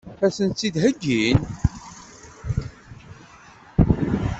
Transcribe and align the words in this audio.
Ad 0.25 0.31
sent-tt-id-heggin? 0.35 1.39